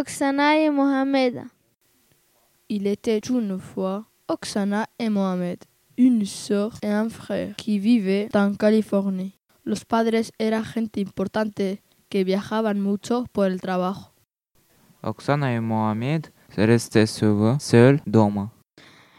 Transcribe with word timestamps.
Oksana 0.00 0.56
et 0.56 0.70
Mohamed. 0.70 1.44
Il 2.70 2.86
était 2.86 3.18
une 3.18 3.58
fois 3.58 4.06
Oksana 4.28 4.86
et 4.98 5.10
Mohamed, 5.10 5.58
une 5.98 6.24
sœur 6.24 6.72
et 6.82 6.88
un 6.88 7.10
frère 7.10 7.54
qui 7.56 7.78
vivaient 7.78 8.30
en 8.34 8.54
Californie. 8.54 9.34
Los 9.66 9.84
padres 9.84 10.32
eran 10.38 10.64
gente 10.64 11.02
importante 11.02 11.82
que 12.08 12.24
viajaban 12.24 12.80
mucho 12.80 13.26
por 13.34 13.48
el 13.48 13.60
trabajo. 13.60 14.14
Oksana 15.02 15.52
et 15.52 15.60
Mohamed 15.60 16.28
restaient 16.56 17.04
souvent 17.04 17.58
seuls 17.58 18.00
doма. 18.06 18.48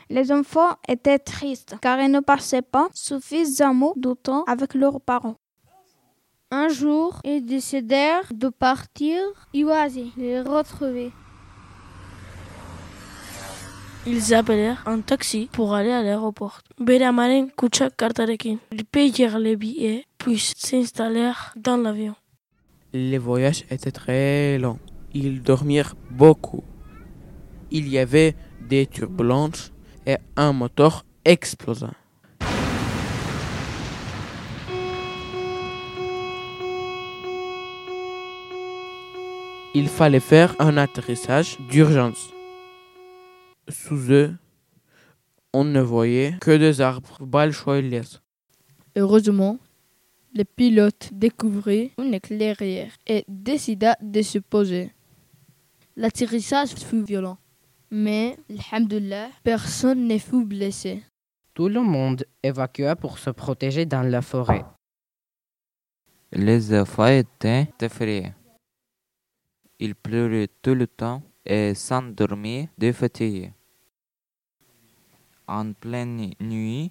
Les 0.09 0.31
enfants 0.31 0.77
étaient 0.87 1.19
tristes 1.19 1.75
car 1.79 2.01
ils 2.01 2.09
ne 2.09 2.21
passaient 2.21 2.63
pas 2.63 2.87
suffisamment 2.95 3.93
de 3.95 4.15
temps 4.15 4.45
avec 4.45 4.73
leurs 4.73 4.99
parents. 4.99 5.40
Un 6.53 6.67
jour, 6.67 7.21
ils 7.23 7.45
décidèrent 7.45 8.27
de 8.33 8.49
partir 8.49 9.19
et 9.53 9.63
oiser 9.63 10.07
les 10.17 10.41
retrouver. 10.41 11.13
Ils 14.05 14.33
appelèrent 14.33 14.83
un 14.85 14.99
taxi 14.99 15.47
pour 15.53 15.73
aller 15.73 15.91
à 15.91 16.03
l'aéroport. 16.03 16.59
Bere 16.77 17.03
amaren 17.03 17.47
kutsa 17.55 17.89
kartarekin. 17.89 18.57
Ils 18.73 18.83
payèrent 18.83 19.39
les 19.39 19.55
billets 19.55 20.05
puis 20.17 20.39
s'installèrent 20.39 21.53
dans 21.55 21.77
l'avion. 21.77 22.15
Les 22.91 23.17
voyages 23.17 23.63
étaient 23.69 23.91
très 23.91 24.57
longs. 24.57 24.79
Ils 25.13 25.41
dormirent 25.41 25.95
beaucoup. 26.09 26.65
Il 27.71 27.87
y 27.87 27.97
avait 27.97 28.35
des 28.59 28.87
turbulences 28.87 29.71
et 30.05 30.17
un 30.35 30.51
moteur 30.51 31.05
explosa. 31.23 31.91
Il 39.73 39.87
fallait 39.87 40.19
faire 40.19 40.53
un 40.59 40.75
atterrissage 40.75 41.57
d'urgence. 41.69 42.29
Sous 43.69 44.11
eux, 44.11 44.35
on 45.53 45.63
ne 45.63 45.79
voyait 45.79 46.35
que 46.41 46.57
des 46.57 46.81
arbres, 46.81 47.17
balchoilés. 47.21 48.01
Heureusement, 48.97 49.59
le 50.35 50.43
pilote 50.43 51.09
découvrit 51.13 51.91
une 51.97 52.13
éclairière 52.13 52.91
et 53.07 53.23
décida 53.29 53.95
de 54.01 54.21
se 54.21 54.39
poser. 54.39 54.91
L'atterrissage 55.95 56.71
fut 56.75 57.03
violent, 57.03 57.37
mais, 57.89 58.37
alhamdulillah, 58.49 59.29
personne 59.41 60.05
ne 60.05 60.17
fut 60.17 60.43
blessé. 60.43 61.01
Tout 61.53 61.69
le 61.69 61.81
monde 61.81 62.25
évacua 62.43 62.97
pour 62.97 63.19
se 63.19 63.29
protéger 63.29 63.85
dans 63.85 64.03
la 64.03 64.21
forêt. 64.21 64.65
Les 66.33 66.73
enfants 66.77 67.07
étaient 67.07 67.69
effrayés. 67.81 68.33
Ils 69.80 69.94
pleuraient 69.94 70.48
tout 70.62 70.74
le 70.74 70.86
temps 70.86 71.22
et 71.44 71.74
s'endormaient 71.74 72.68
de 72.78 72.92
fatigue. 72.92 73.52
En 75.46 75.72
pleine 75.72 76.34
nuit, 76.40 76.90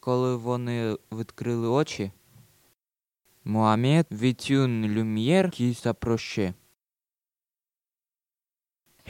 коли 0.00 0.34
вони 0.34 0.96
відкрили 1.12 1.68
очі, 1.68 2.10
Mohamed 3.44 4.06
vit 4.10 4.50
une 4.50 4.86
lumière 4.86 5.50
qui 5.50 5.74
s'approchait. 5.74 6.54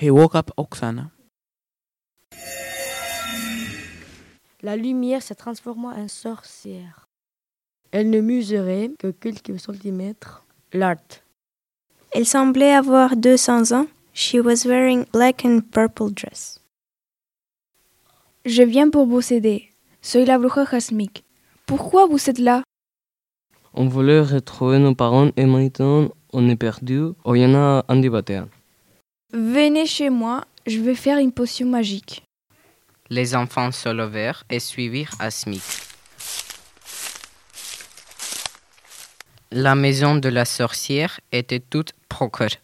He 0.00 0.10
woke 0.10 0.36
up 0.36 0.50
Oksana. 0.56 1.10
La 4.62 4.76
lumière 4.76 5.22
se 5.22 5.34
transforma 5.34 5.94
en 5.94 6.08
sorcière. 6.08 7.08
Elle 7.90 8.10
ne 8.10 8.20
mesurait 8.20 8.90
que 8.98 9.10
quelques 9.10 9.58
centimètres. 9.58 10.44
L'art. 10.72 11.21
Elle 12.15 12.27
semblait 12.27 12.71
avoir 12.71 13.15
200 13.15 13.71
ans. 13.71 13.87
She 14.13 14.35
was 14.35 14.67
wearing 14.67 15.05
black 15.11 15.43
and 15.45 15.61
purple 15.71 16.11
dress. 16.11 16.59
Je 18.45 18.61
viens 18.61 18.89
pour 18.91 19.07
vous 19.07 19.33
aider. 19.33 19.69
Soy 20.01 20.25
la 20.25 20.37
bruja 20.37 20.65
Jasmik. 20.69 21.23
Pourquoi 21.65 22.05
vous 22.05 22.29
êtes 22.29 22.37
là? 22.37 22.61
On 23.73 23.87
voulait 23.87 24.21
retrouver 24.21 24.77
nos 24.77 24.93
parents 24.93 25.31
et 25.35 25.45
maintenant 25.45 26.09
on 26.33 26.47
est 26.49 26.55
perdu. 26.55 27.13
Oh, 27.23 27.33
y 27.33 27.45
en 27.45 27.55
a 27.55 27.83
un 27.87 28.09
batean. 28.09 28.47
Venez 29.31 29.87
chez 29.87 30.11
moi, 30.11 30.45
je 30.67 30.79
vais 30.79 30.93
faire 30.93 31.17
une 31.17 31.31
potion 31.31 31.67
magique. 31.67 32.23
Les 33.09 33.35
enfants 33.35 33.71
se 33.71 33.89
levèrent 33.89 34.43
et 34.51 34.59
suivirent 34.59 35.15
Asmik. 35.19 35.63
La 39.55 39.75
maison 39.75 40.15
de 40.15 40.29
la 40.29 40.45
sorcière 40.45 41.19
était 41.31 41.59
toute 41.59 41.93
procure. 42.09 42.57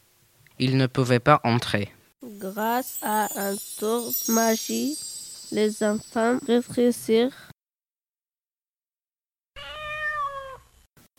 Ils 0.58 0.76
ne 0.76 0.88
pouvaient 0.88 1.20
pas 1.20 1.40
entrer. 1.44 1.90
Grâce 2.24 2.98
à 3.04 3.28
un 3.36 3.56
tour 3.78 4.12
magie, 4.30 4.98
les 5.52 5.84
enfants 5.84 6.40
réfléchirent. 6.48 7.52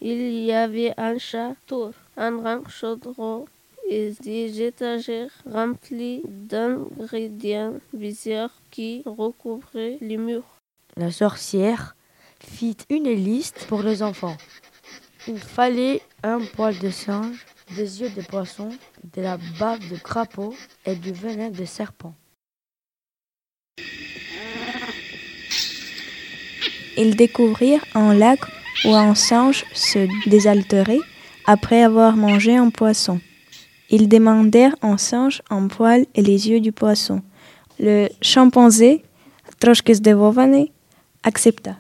Il 0.00 0.42
y 0.42 0.50
avait 0.50 0.92
un 0.96 1.18
château, 1.18 1.92
un 2.16 2.32
grand 2.32 2.68
chaudron 2.68 3.46
et 3.88 4.12
des 4.24 4.62
étagères 4.62 5.30
remplies 5.48 6.22
d'ingrédients 6.26 7.74
bizarres 7.92 8.60
qui 8.72 9.04
recouvraient 9.06 9.98
les 10.00 10.16
murs. 10.16 10.58
La 10.96 11.12
sorcière 11.12 11.94
fit 12.40 12.76
une 12.88 13.10
liste 13.10 13.66
pour 13.68 13.84
les 13.84 14.02
enfants. 14.02 14.36
Il 15.28 15.38
fallait 15.38 16.00
un 16.22 16.40
poil 16.40 16.78
de 16.78 16.90
singe, 16.90 17.44
des 17.76 18.00
yeux 18.00 18.10
de 18.10 18.22
poisson, 18.22 18.70
de 19.14 19.22
la 19.22 19.38
bave 19.58 19.86
de 19.90 19.96
crapaud 19.96 20.54
et 20.86 20.94
du 20.94 21.12
venin 21.12 21.50
de 21.50 21.64
serpent. 21.64 22.14
Ils 26.96 27.16
découvrirent 27.16 27.84
un 27.94 28.14
lac 28.14 28.40
où 28.84 28.94
un 28.94 29.14
singe 29.14 29.64
se 29.74 30.08
désaltérait 30.28 30.98
après 31.46 31.82
avoir 31.82 32.16
mangé 32.16 32.56
un 32.56 32.70
poisson. 32.70 33.20
Ils 33.90 34.08
demandèrent 34.08 34.76
un 34.82 34.96
singe 34.96 35.42
un 35.50 35.66
poil 35.66 36.06
et 36.14 36.22
les 36.22 36.48
yeux 36.48 36.60
du 36.60 36.72
poisson. 36.72 37.22
Le 37.78 38.08
chimpanzé, 38.22 39.02
troške 39.58 39.92
zdevovane, 39.94 40.66
accepta. 41.22 41.76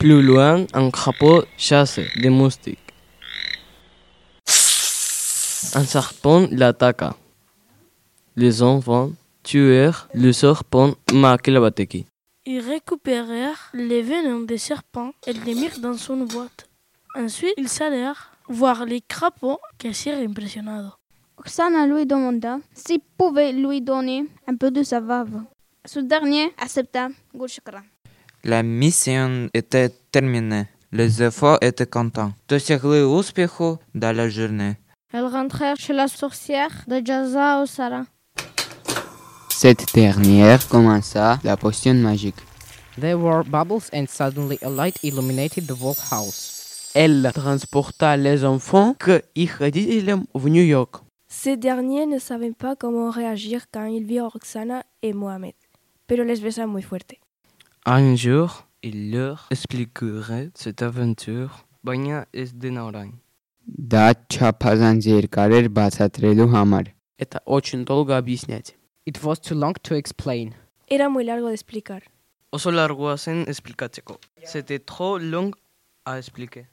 Plus 0.00 0.22
loin, 0.22 0.64
un 0.72 0.90
crapaud 0.90 1.44
chassait 1.58 2.08
des 2.16 2.30
moustiques. 2.30 2.78
Un 5.74 5.84
serpent 5.84 6.48
l'attaqua. 6.50 7.14
Les 8.34 8.62
enfants 8.62 9.10
tuèrent 9.42 10.08
le 10.14 10.32
serpent 10.32 10.94
Makilabateki. 11.12 12.06
Ils 12.46 12.60
récupérèrent 12.60 13.68
les 13.74 14.00
venins 14.00 14.40
des 14.40 14.56
serpents 14.56 15.12
et 15.26 15.34
les 15.34 15.54
mirent 15.54 15.80
dans 15.80 15.92
une 15.92 16.24
boîte. 16.24 16.66
Ensuite, 17.14 17.52
ils 17.58 17.82
allèrent 17.82 18.32
voir 18.48 18.86
les 18.86 19.02
crapauds 19.02 19.60
quasirent 19.76 20.16
impressionados. 20.16 20.94
Oksana 21.36 21.86
lui 21.86 22.06
demanda 22.06 22.58
s'il 22.72 23.00
pouvait 23.18 23.52
lui 23.52 23.82
donner 23.82 24.24
un 24.46 24.56
peu 24.56 24.70
de 24.70 24.82
sa 24.82 25.02
bave. 25.02 25.42
Ce 25.84 25.98
dernier 26.00 26.54
accepta. 26.56 27.10
Gulshkra. 27.34 27.82
La 28.43 28.61
mission 28.63 29.49
était 29.53 29.89
terminée. 30.11 30.67
Les 30.91 31.23
efforts 31.23 31.57
étaient 31.61 31.89
contents. 31.89 32.33
Досягли 32.47 33.03
успіху 33.03 33.79
dans 33.93 34.15
la 34.15 34.29
journée. 34.29 34.75
Elles 35.13 35.25
rentrèrent 35.25 35.77
chez 35.77 35.93
la 35.93 36.07
sorcière 36.07 36.83
de 36.87 37.01
Jaza 37.03 37.61
Osara. 37.61 38.05
Cette 39.49 39.85
dernière 39.93 40.67
commença 40.67 41.39
la 41.43 41.57
potion 41.57 41.95
magique. 41.95 42.35
There 42.99 43.17
were 43.17 43.43
bubbles 43.43 43.89
and 43.93 44.05
suddenly 44.07 44.57
a 44.61 44.69
light 44.69 44.97
illuminated 45.03 45.65
the 45.67 45.75
whole 45.81 45.95
house. 46.11 46.91
Elle 46.93 47.31
transporta 47.33 48.15
les 48.15 48.45
enfants 48.45 48.93
que 48.97 49.21
их 49.35 49.59
родителям 49.59 50.27
в 50.33 50.47
Нью-Йорк. 50.47 51.01
Ces 51.27 51.57
derniers 51.57 52.05
ne 52.05 52.19
savaient 52.19 52.53
pas 52.53 52.75
comment 52.75 53.09
réagir 53.09 53.65
quand 53.71 53.85
ils 53.85 54.05
virent 54.05 54.31
Roxana 54.31 54.83
et 55.01 55.11
Mohamed, 55.11 55.55
pero 56.07 56.23
les 56.23 56.39
besa 56.39 56.67
muy 56.67 56.81
fuerte. 56.81 57.19
Un 57.86 58.14
jour, 58.14 58.66
il 58.82 59.10
leur 59.10 59.48
expliquerait 59.50 60.50
cette 60.54 60.82
aventure, 60.82 61.64
baina 61.82 62.26
ez 62.32 62.52
dena 62.52 62.84
orain. 62.84 63.12
Da 63.66 64.12
չափազանց 64.28 65.06
երկար 65.06 65.50
էր 65.58 65.68
hamar. 65.72 66.52
համար։ 66.52 66.86
Это 67.18 67.40
очень 67.46 67.84
долго. 67.86 68.20
It 69.06 69.22
was 69.22 69.40
too 69.40 69.54
long 69.54 69.74
to 69.82 69.94
explain. 69.94 70.54
Era 70.88 71.08
muy 71.08 71.24
largo 71.24 71.48
de 71.48 71.54
explicar. 71.54 72.02
Oso 72.52 72.70
largoa 72.70 73.16
zen 73.16 73.46
esplikatzeko. 73.48 74.20
C'était 74.44 74.80
trop 74.84 75.18
long 75.18 75.50
à 76.04 76.18
expliquer. 76.18 76.66